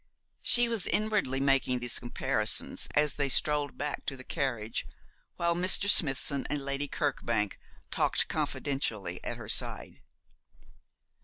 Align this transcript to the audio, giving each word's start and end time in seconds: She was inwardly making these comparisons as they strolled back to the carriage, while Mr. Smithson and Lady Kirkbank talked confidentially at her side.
She 0.41 0.67
was 0.67 0.87
inwardly 0.87 1.39
making 1.39 1.77
these 1.77 1.99
comparisons 1.99 2.87
as 2.95 3.13
they 3.13 3.29
strolled 3.29 3.77
back 3.77 4.03
to 4.07 4.17
the 4.17 4.23
carriage, 4.23 4.87
while 5.35 5.53
Mr. 5.53 5.87
Smithson 5.87 6.47
and 6.49 6.65
Lady 6.65 6.87
Kirkbank 6.87 7.59
talked 7.91 8.27
confidentially 8.27 9.23
at 9.23 9.37
her 9.37 9.47
side. 9.47 10.01